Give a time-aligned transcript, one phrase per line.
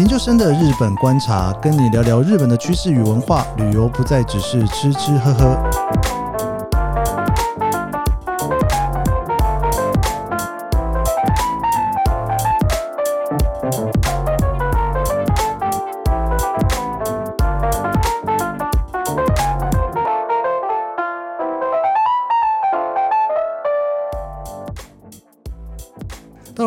[0.00, 3.46] 研究生的日本观察，跟你聊聊日本的趋势与文化。
[3.58, 6.19] 旅游不再只是吃吃喝喝。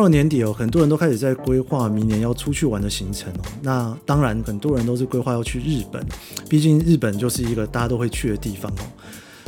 [0.04, 3.40] 了年底哦，很多人都开始在规划明年要出去玩的行程哦。
[3.60, 6.04] 那当然，很多人都是规划要去日本，
[6.48, 8.84] 毕竟日本就是一个大家都会去的地方哦。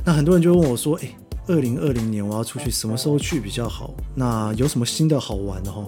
[0.05, 1.15] 那很多人就问我说：“诶，
[1.47, 3.95] 二零二零年我要出去，什么时候去比较好？
[4.15, 5.85] 那有什么新的好玩的哈？”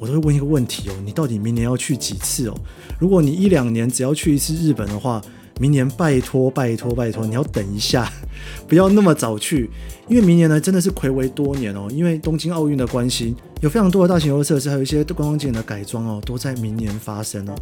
[0.00, 2.54] 我都会问一个问题哦：你到底明年要去几次哦？
[2.98, 5.22] 如果你一两年只要去一次日本的话，
[5.60, 8.10] 明年拜托拜托拜托，你要等一下，
[8.66, 9.70] 不要那么早去，
[10.08, 17.54] 因为明年呢真的是暌违多年哦，因为东京奥运的关系，有非常多的大型游乐设施，还有一些观光景点的改装哦，都在明年发生哦。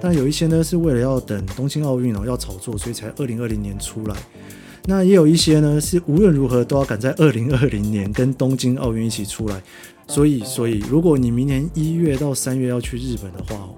[0.00, 4.14] 但有一些呢是为了要等东京奥运哦要炒作，所以才二零二零年出来。
[4.84, 9.62] 那也有一些呢是无论如何都要赶在二零二零年跟东京奥运一起出来。
[10.06, 13.68] 所以，所以如果你明年一月到三月要去日本的话，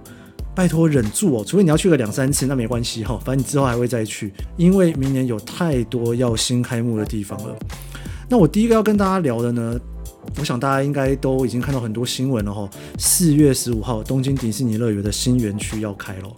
[0.54, 7.56] 拜托忍住哦，除非你要去个两三次，那没关系哈，反正你之后还会再去，因为明年有太多要新开幕的地方了。
[8.28, 9.78] 那我第一个要跟大家聊的呢，
[10.38, 16.28] 我想大家应该都已经看到很多新闻了哈，四月十五号东京迪士尼乐园的新园区要开了。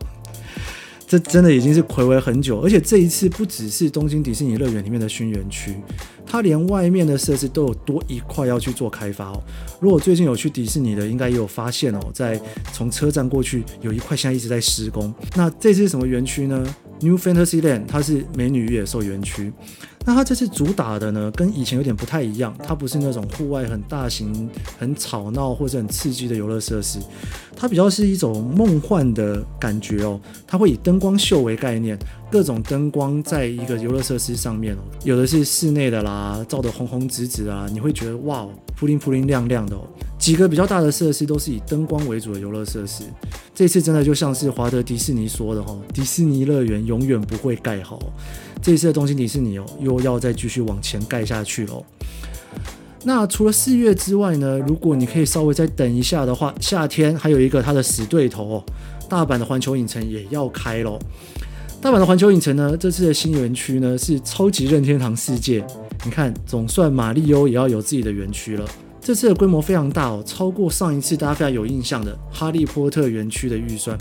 [1.12, 5.76] 这真的已经是暌违很久，而且这一次不只是东京迪士尼乐园里面的新园区，
[6.24, 9.38] 它连外面的设施都有多一块要去做开发哦。
[9.78, 12.40] 如果最近有去迪士尼的，应该也有发现哦，在
[12.72, 15.12] 从车站过去有一块现在一直在施工。
[15.36, 16.64] 那这是什么园区呢
[17.02, 19.52] ？New Fantasyland，它是美女与野兽园区。
[20.04, 26.98] 那它这次主打的呢，跟以前有点不太一样，它不是那种户外很大型、很吵闹或者很刺激的游乐设施，
[27.54, 30.20] 它比较是一种梦幻的感觉哦。
[30.44, 31.96] 它会以灯光秀为概念，
[32.32, 39.86] 各种灯光在一个游乐设施上面哦，有的是室内的啦，照得红红紫紫啊，你会觉得哇哦，扑灵扑灵亮亮的哦。
[40.18, 43.04] 几个比较大的设施都是以灯光为主的游乐设施，
[43.54, 47.98] 这次真的就像是华德迪士尼说的哈，迪士尼乐园永远不会盖好。
[48.62, 51.84] 这次的东京迪士尼哦，又要再继续往前盖下去喽。
[53.04, 58.64] 那除了四月之外呢，如果你可以稍微再等一下的话，夏天还有一个它的死对头哦，
[59.08, 60.98] 大阪的环球影城也要开喽。
[61.80, 65.62] 大阪的环球影城呢，这次的新园区呢是超级任天堂世界，
[66.04, 68.64] 你看，总算马里欧也要有自己的园区了。
[69.02, 73.98] 这次的规模非常大哦，超过上一次大家非常有印象的哈利波特园区的预算。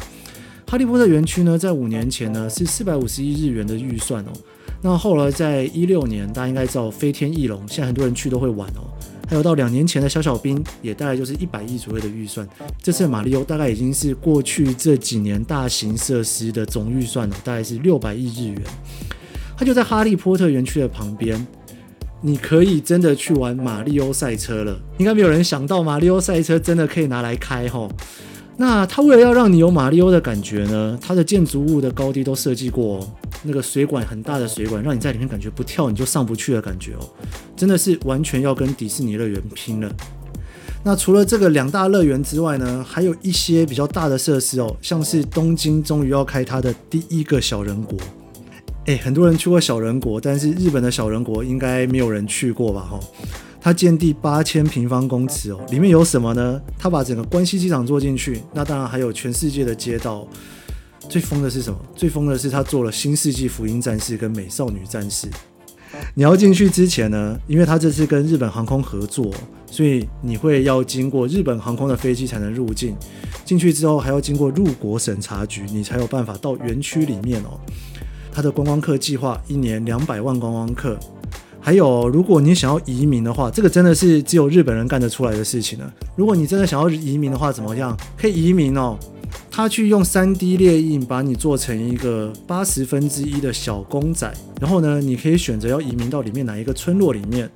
[0.68, 4.28] 哈利波特园区呢，在五年前呢是四百五十亿日元的预算哦。
[4.84, 8.86] 那后来在一六年，大家应该知道飞天翼龙，现在很多人去都会玩哦。
[9.28, 12.48] 还有到两年前的小小兵，也大概就是一百亿左右的预算。
[12.82, 18.62] 这次的马里奥大概已经是过去这几年大型设施的总预算了，大概是六百亿日元。
[19.58, 21.46] 它就在哈利波特园区的旁边，
[22.22, 24.80] 你可以真的去玩马里奥赛车了。
[24.98, 27.92] 应该没有人想到马里奥赛车真的可以拿来开吼。
[28.58, 33.12] 那它为了要让你有马里欧的感觉呢，它的建筑物的高低都设计过，哦
[33.44, 37.10] 那个水管很大的水管，让你在里面感觉不跳你就上不去的感觉哦，
[37.56, 39.92] 真的是完全要跟迪士尼乐园拼了。
[40.84, 47.98] 那除了这个两大乐园之外呢，还有一些比较大的设施哦，像是东京终于要开它的第一个小人国，
[48.86, 52.82] 诶，很多人去过小人国，但是日本的小人国应该没有人去过吧？
[52.82, 53.00] 哈。
[53.64, 56.60] 它建地八千平方公尺哦，里面有什么呢？
[56.80, 60.28] 它把整个关西机场做进去，那当然还有全世界的街道。
[61.08, 61.78] 最疯的是什么？
[61.96, 65.28] 最疯的是它做了新世纪福音战士跟美少女战士。
[66.16, 69.32] 你要进去之前呢，因为它这次跟日本航空合作，
[69.70, 72.96] 所以你会要经过日本航空的飞机才能入境。
[73.46, 77.60] 进去之后还要经过入国审查局，你才有办法到园区里面哦。
[78.32, 80.98] 它的观光客计划一年两百万观光客。
[81.60, 85.94] 还有，如果你想要移民的话，这个真的是只有日本人干得出来的事情了。
[86.16, 87.96] 如果你真的想要移民的话，怎么样？
[88.18, 88.98] 可以移民哦。
[89.52, 97.50] 他去用 3D 列印把你做成一个八十分之一的小公仔，然后呢，你可以选择要移民到里面哪一个村落里面。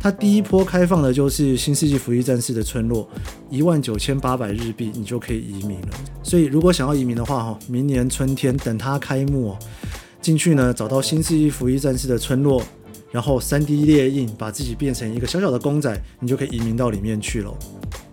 [0.00, 3.06] 他第一波开放的就是新世纪福音战士的村落，
[3.50, 5.88] 一万九千八百日币，你就可以移民了。
[6.22, 9.54] 所以，如果想要移民的话，哈，明年春天等它开幕，
[10.24, 12.62] 进去呢，找到新世纪福音战士的村落。
[13.12, 17.54] 然后三 D 列印，把自己变成一个小小的公仔，你就可以移民到里面去了。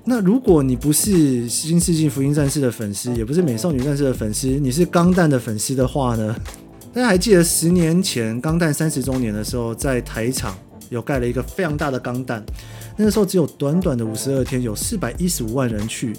[0.04, 6.36] 那如果你不是新世纪福音战士的粉丝，也不是美少女战士的粉丝，你是钢弹的粉丝的话呢？
[6.94, 10.56] 大家还记得十年前钢弹三十周年的时候，在台场
[10.90, 12.46] 有盖了一个非常大的钢弹，
[12.96, 16.14] 那个时候只有短短的五十二天，有四百一十五万人去。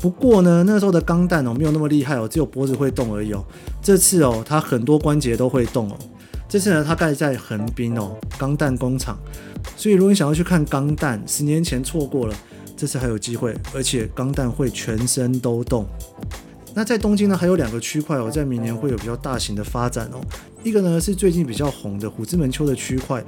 [0.00, 3.44] 不过呢，那时候的钢弹哦没有那么厉害哦，只有脖子会动而已哦。
[3.82, 5.96] 这次哦，它很多关节都会动哦。
[6.48, 9.18] 这次呢，它盖在横滨哦，钢弹工厂。
[9.76, 12.34] 所以如果你想要去看钢弹，十年前错过了，
[12.76, 15.84] 这次还有机会，而且钢弹会全身都动。
[16.74, 20.20] 那在东京呢，还有两个区块哦，在明年会有比较大型的发展哦。
[20.62, 23.24] 一个呢是最近比较红的虎之门丘的区块，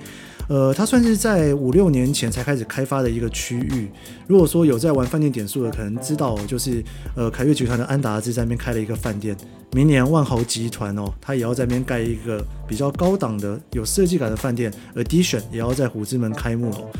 [0.48, 3.88] 呃，它算是在五六年前才开始开发的一个区域。
[4.26, 6.82] 如果说有在玩饭店点数的，可能知道就是
[7.16, 9.36] 呃凯悦集团的安达兹在那边开了一个饭店。
[9.74, 16.90] 明年万豪集团哦，它也要在那边盖一个比较高档的、有设计感的饭店，Addition 也要在虎之门开幕哦。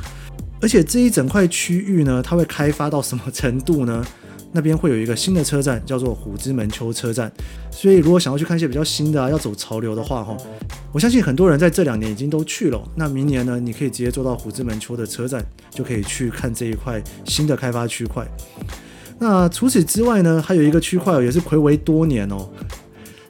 [0.62, 4.02] 而且这一整块区域呢，它会开发到什么程度呢？
[4.52, 7.32] 那边会有一个新的车站，叫做虎之门丘车站。
[7.70, 10.36] 所以如果想要去看一些比较新的啊，要走潮流的话，哈，
[10.92, 12.80] 我相信很多人在这两年已经都去了。
[12.94, 18.26] 那明年呢，你可以直接坐到虎之门丘的车站，就可以去看这一块新的开发区块。
[19.18, 22.48] 那除此之外呢，还有一个区块也是暌违多年哦。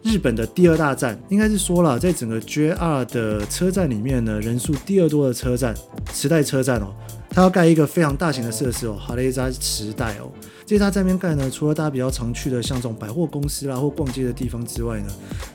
[0.02, 5.72] 日本的第二大站，应该是说了，在整个 JR 的车站里面呢，人数第二多的车站——
[6.12, 6.92] 池袋车站哦，
[7.34, 10.30] 它要盖一个非常大型的设施哦，哈雷扎池袋哦。
[10.66, 15.08] 这它这边盖呢，除了大家比较常去的像这种百货公司啦或逛街的地方之外呢，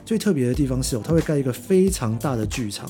[0.06, 2.89] 最特别的地方是哦，它会盖一个非常大的剧场。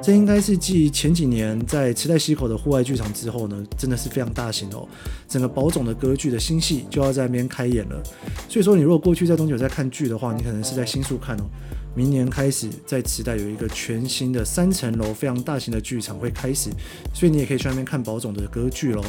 [0.00, 4.86] 这应该是继前几年在池袋西口的户外剧场之后呢，真的是非常大型哦。
[5.26, 8.02] 整个宝冢的歌剧的新戏就要在那边开演了。
[8.48, 11.44] 所以说，你如果过去在东九在看剧的话，你可能是在新宿看哦。
[11.94, 16.70] 明年开始在池袋有一个全新的三层楼非常大型的剧场会开始，
[17.12, 19.04] 所以你也可以去那边看宝总的歌剧喽。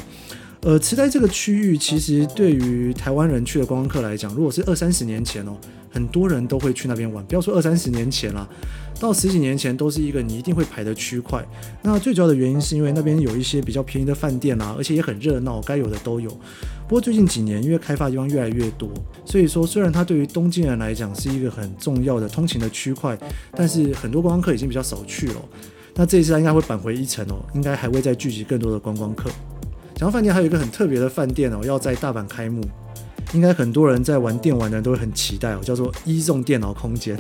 [0.61, 5.55] 呃，池袋这个区域其实对于台湾人去的观光客来讲，如果是二三十年前哦，
[5.89, 7.25] 很多人都会去那边玩。
[7.25, 8.45] 不要说二三十年前啦，
[8.99, 11.43] 到十几年前都是一个你一定会排的区块。
[11.81, 16.29] 那最主要的原因是因为那边有一些比较便宜的饭店啦，而且也很热闹，该有的都有。
[16.29, 18.89] 不过最近几年因为开发地方越来越多，
[19.25, 23.17] 所以说虽然它对于东京人来讲是一个很重要的通勤的区块，
[23.51, 25.35] 但是很多观光客已经比较少去了。
[25.95, 29.29] 那这一次它应该会扳回一城哦，应该还会再聚集更多的观光客。
[29.95, 32.61] 讲到饭店，还有一个很特别的饭店哦，要在大阪开幕，
[33.33, 37.17] 应该很多人在玩电玩的人都会很期待哦，叫做一众电脑空间。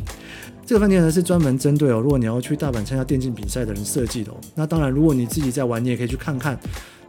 [0.65, 4.35] 这个饭店呢是专门针对哦，如果你要去大阪参加电竞比赛的人设计的哦。
[4.55, 6.59] 那当然，如果你自己在玩，你也可以去看看。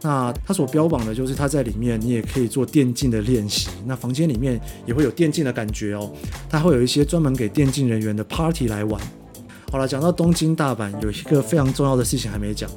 [0.01, 3.69] 那它所标榜的就是它在里面，你也可以做电竞的练习。
[3.85, 6.11] 那房间里面也会有电竞的感觉哦，
[6.49, 8.99] 它会有一些专门给电竞人员的 party 来玩。
[9.71, 12.67] 好了，讲到东京、大阪，有一个非常重要的事情还没讲。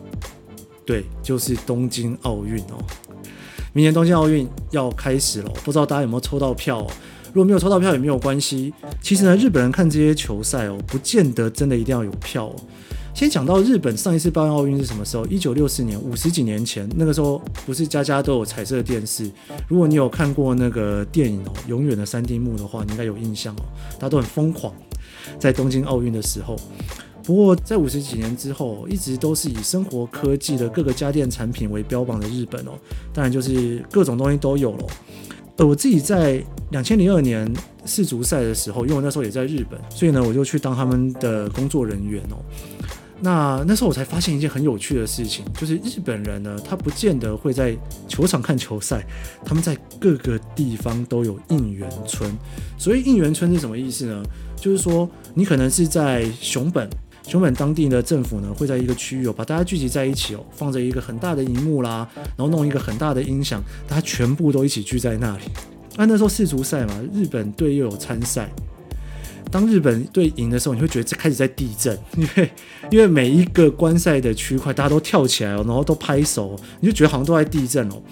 [0.84, 2.76] 对，就是东京奥运哦，
[3.74, 6.86] 明年东京奥运要开始了，不知道大家有没有抽到票？
[7.32, 8.72] 如果没有抽到票也没有关系。
[9.02, 12.46] 其实呢，日本人看这些球赛哦，不见得真的一定要有票。
[12.46, 12.56] 哦。
[13.12, 15.26] 先讲到日本上一次办奥运是什么时候？
[15.26, 16.88] 一九六四年，五十几年前。
[16.94, 19.28] 那个时候不是家家都有彩色电视。
[19.66, 23.64] 如果你有看过那个电影哦，《永远的三丁目》的话，你应该有印象哦。
[23.94, 24.72] 大家都很疯狂，
[25.36, 26.56] 在东京奥运的时候。
[27.24, 32.72] 不过，在五十几年之后，一直都是以生活科技的各个家电产品为标榜的日本哦，
[33.14, 34.86] 当然就是各种东西都有了。
[35.56, 37.50] 呃，我自己在两千零二年
[37.86, 42.36] 世足赛的时候，因为我那时候也在日本，所以呢，我就去当他们的工作人员哦。
[43.20, 47.74] 那那时候我才发现一件很有趣的事情，就是日本人呢，他不见得会在
[48.06, 49.02] 球场看球赛，
[49.46, 52.30] 他们在各个地方都有应援村。
[52.76, 54.22] 所以应援村是什么意思呢？
[54.56, 56.86] 就是说，你可能是在熊本。
[57.26, 65.44] 熊本当地的政府呢，会在一个区域哦，把大家聚集在一起哦，放着一个很大的荧幕啦，然后弄一个很大的音响，大家全部都一起聚在那里。
[65.96, 68.50] 那那时候世足赛嘛，日本队又有参赛。
[69.50, 72.50] 当日本队赢的时候，你会觉得开始在地震，因为
[72.90, 78.02] 因为每一个观赛的区块，大家都跳起来哦，然后都拍手，你就觉得好像都在地震哦。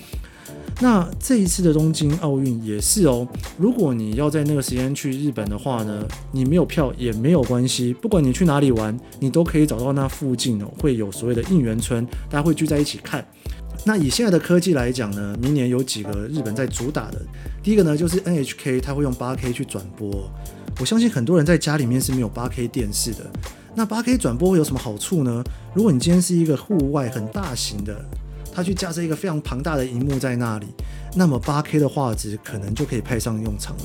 [0.80, 3.26] 那这一次的东京奥运也是哦。
[3.56, 13.24] 如果你要在那个时间去日本的话呢，你没有票也没有关系，不管你去哪里玩，你都可以找到那附近哦，会有所谓的应援村，大家会聚在一起看。
[13.84, 17.20] 那以现在的科技来讲呢，明年有几个日本在主打的，
[17.62, 20.28] 第一个呢就是 NHK，它会用 8K 去转播。
[20.80, 23.18] 我相信很多人在家里面是没有 8K 电视的。
[23.74, 25.44] 那 8K 转播会有什么好处呢？
[25.74, 28.04] 如果你今天是一个户外很大型的。
[28.52, 30.66] 它去架设一个非常庞大的荧幕在那里，
[31.16, 33.84] 那么八 K 的画质可能就可以派上用场了。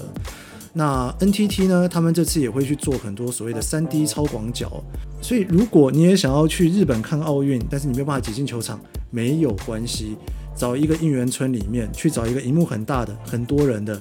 [0.73, 1.89] 那 NTT 呢？
[1.89, 4.83] 他们这次也会去做很多所谓的三 D 超广角，
[5.21, 10.15] 所以如果你也想要去日本看奥运，但是你没有办法挤进球场，没有关系，
[10.55, 13.99] 找一个应援村里面去找一个荧幕很大的、很多人的，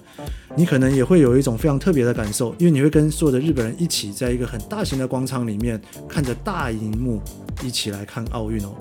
[0.54, 7.22] 你可能也会有一种非常特别的感受，因为你会跟所有的日本人一起在一个很大型的广场里面看着大荧幕
[7.62, 8.74] 一起来看奥运哦。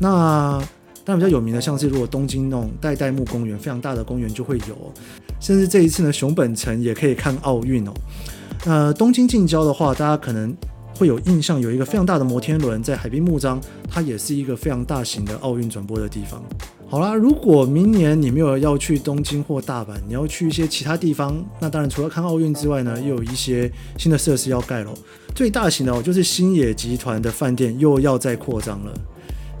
[0.00, 0.62] 那
[1.04, 4.92] 但比较有名的，像是如果东京那种代代木公园，非常大的公园就会有，
[5.40, 7.92] 甚至这一次呢，熊本城也可以看奥运哦。
[8.64, 10.56] 呃，东京近郊的话，大家可能
[10.96, 16.42] 会有印象，有一个非常大的摩天轮在海滨木章，它也是一个非常大型的奥运转播的地方。
[16.88, 24.92] 好啦，如果明年你没有要去东京或大阪，你要去一些其他地方，那当然除了看奥运之外呢，又有一些新的设施要盖了。
[25.34, 28.92] 最大型的哦，就是星野集团的饭店又要再扩张了。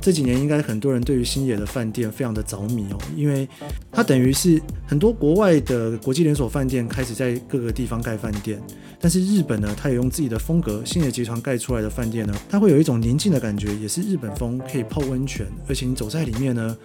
[0.02, 3.48] 这几年应该很多人对于星野的饭店非常的着迷哦，因为
[3.92, 8.60] 它等于是很多国外的国际连锁饭店开始在各个地方盖饭店，
[9.00, 16.76] 但是日本呢，它也用自己的风格，星野集团盖出来的饭店呢，它会有一种宁静的感觉，也是日本风，可以泡温泉，而且你走在里面呢，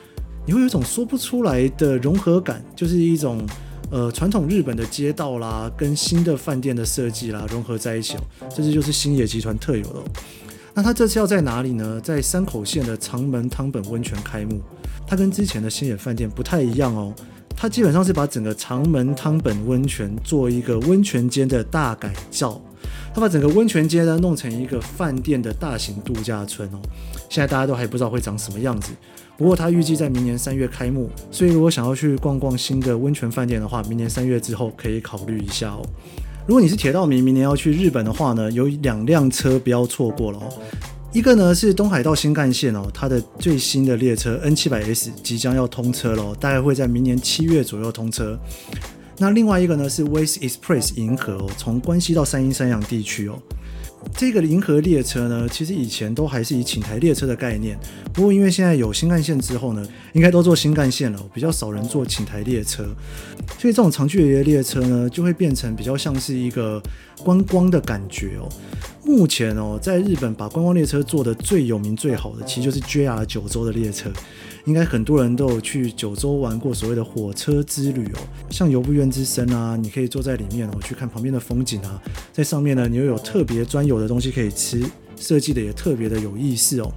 [0.45, 3.43] 你会有一种说不出来的融合感，就是一种
[3.89, 8.21] 呃传统日本的街道啦，跟新的饭店的设计啦融合在一起哦，
[8.55, 10.03] 这是就是星野集团特有的。
[10.77, 12.00] 那它这次要在哪里呢？
[12.01, 14.62] 在山口县的长门汤本温泉开幕。
[15.07, 17.12] 它跟之前的星野饭店不太一样哦，
[17.55, 22.62] 它基本上是把整个长门汤本温泉做一个温泉间的大改造。
[23.12, 26.79] 它把整个温泉街呢弄成一个饭店的大型度假村哦。
[27.27, 28.91] 现在大家都还不知道会长什么样子，
[29.36, 35.81] 不过它预计在明年三月开幕，所以如果想要去逛逛新的温泉饭店的话，明年三月之后可以考虑一下哦。
[36.48, 40.48] 如果你是铁道迷，明年要去日本的话呢，有两辆车不要错过了哦。
[41.12, 48.39] 一个呢是东海道新干线哦，它的最新的列车 N 七百 S 即将要通车了，大概会在明年七月左右通车。
[49.18, 53.38] 那另外一个呢是 w a s t Express 银河哦，从关西到山阴山阳地区哦。
[54.15, 57.77] 这个银河列车呢，其实以前都还是以寝台列车的概念，
[58.13, 62.83] 不过因为现在有新干线之后呢，应该都做新干线了，比较少人坐寝台列车，
[63.59, 66.81] 所以这种长距离的列车呢，就会变成比较像是一个
[67.23, 68.49] 观光的感觉哦。
[69.03, 74.11] 目前哦，在日本把观光列车做的最有名最好的，其实就是 JR 九州的列车。
[74.67, 78.19] 应该很多人都有去九州玩过所谓的火车之旅哦，
[78.50, 82.01] 像游步院之森啊，你可以坐在里面哦，去看旁边的风景啊，
[82.33, 84.83] 在上面呢，你又有特别专有的东西可以吃，
[85.15, 86.91] 设计的也特别的有意思哦。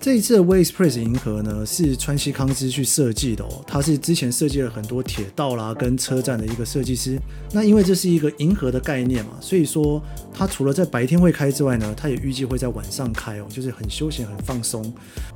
[0.00, 3.62] 这一次的 Way Express 银河呢，是川西康之去设计的哦。
[3.66, 7.20] 他是之前设计了很多铁道啦跟车站的一个设计师。
[7.52, 10.02] 那因为这是一个银河的概念嘛，所以说
[10.32, 14.82] 它除了在白天会开之外呢，它也预计会在晚上开哦，就是很休闲很放松。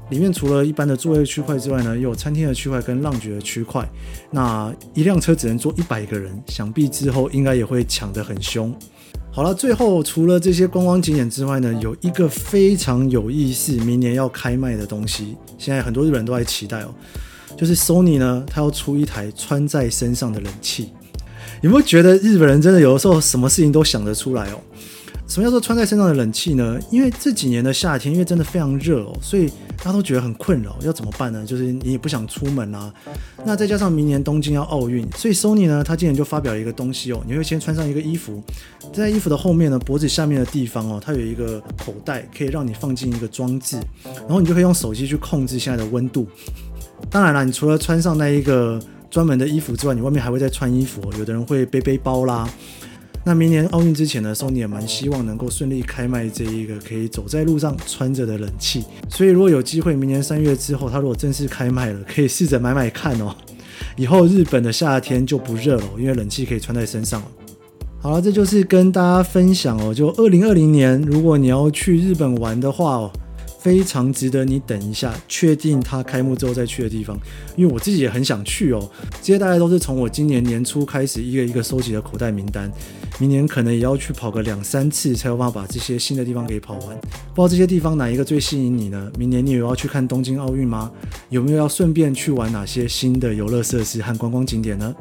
[0.09, 3.87] 里面除了一般的座位区块之外呢，也有餐厅的区块跟浪爵的区块。
[4.31, 8.75] 那一辆车只能坐一百个人，想必之后应该也会抢得很凶。
[9.35, 16.95] 好了，最后除了这些观光景点之外呢，有一个非常有意思，明年要开卖的东西，现在很多日本人都在期待哦，
[17.57, 20.91] 就是 Sony 呢，它要出一台穿在身上的冷气。
[21.63, 24.61] 有没有觉得日本人真的有的时候什么事情都想得出来哦？
[25.27, 26.79] 什么叫做穿在身上的冷气呢？
[26.93, 31.45] 因为这几年的夏天，因为真的非常热哦，所以大家都觉得很困扰，要怎么办呢？
[31.45, 32.93] 就是你也不想出门啊。
[33.45, 38.43] 那再加上明年东京要奥运，所以 Sony 呢，它今年就发表了一个东西哦，你会先穿上一个衣服，
[38.93, 46.27] 在衣服的后面呢，脖子下面的地方哦，它有一个口袋，可以让你放进一个装置，然后你就可以用手机去控制现在的温度。
[47.11, 52.49] 当然了，你除了穿上那一个专门的衣服之外，你外面还会再穿衣服，有的人会背背包啦。
[53.27, 58.85] 那明年奥运之前呢，Sony 也蛮希望能够顺利开卖这一个可以走在路上穿着的冷气。
[59.09, 63.35] 所以如果有机会，明年三月之后，它如果正式开卖了，可以试着买买看哦。
[63.97, 67.27] 以后日本的夏天就不热了，因为冷气可以穿在身上了。
[67.99, 69.95] 好了，这就是跟大家分享哦。
[69.95, 73.11] 就二零二零年，如果你要去日本玩的话哦。
[73.65, 77.19] 非常值得你等一下，确定它开幕之后再去的地方，
[77.57, 78.91] 因为我自己也很想去哦。
[79.23, 82.71] 这些大概都是从我今年年初开始一个一个收集的口袋名单，
[83.19, 86.95] 明年可能也要去跑个两三次，才有办法把这些新的地方给跑完。
[87.35, 89.11] 不知道这些地方哪一个最吸引你呢？
[89.19, 90.93] 明年你有要去看东京奥运吗？
[91.31, 94.95] 有没有要顺便去玩哪些新的游乐设施和观光景点呢？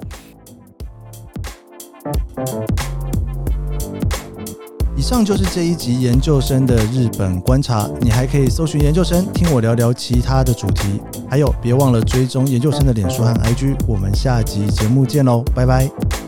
[5.04, 11.02] 以上就是这一集研究生的日本观察，你还可以搜寻研究生，听我聊聊其他的主题。
[11.30, 13.76] 还有，别忘了追踪研究生的脸书和 IG。
[13.86, 16.23] 我们下集节目见喽，拜拜。